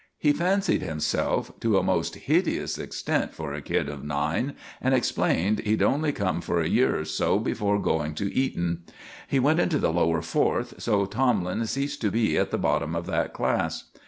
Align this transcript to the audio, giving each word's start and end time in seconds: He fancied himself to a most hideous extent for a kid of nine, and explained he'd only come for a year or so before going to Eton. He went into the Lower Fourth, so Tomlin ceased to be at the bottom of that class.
He 0.17 0.33
fancied 0.33 0.81
himself 0.81 1.51
to 1.59 1.77
a 1.77 1.83
most 1.83 2.15
hideous 2.15 2.79
extent 2.79 3.35
for 3.35 3.53
a 3.53 3.61
kid 3.61 3.87
of 3.87 4.03
nine, 4.03 4.55
and 4.81 4.95
explained 4.95 5.59
he'd 5.59 5.83
only 5.83 6.11
come 6.11 6.41
for 6.41 6.59
a 6.59 6.67
year 6.67 6.97
or 7.01 7.05
so 7.05 7.37
before 7.37 7.77
going 7.79 8.15
to 8.15 8.33
Eton. 8.33 8.81
He 9.27 9.37
went 9.37 9.59
into 9.59 9.77
the 9.77 9.93
Lower 9.93 10.23
Fourth, 10.23 10.81
so 10.81 11.05
Tomlin 11.05 11.67
ceased 11.67 12.01
to 12.01 12.09
be 12.09 12.35
at 12.35 12.49
the 12.49 12.57
bottom 12.57 12.95
of 12.95 13.05
that 13.05 13.31
class. 13.31 13.91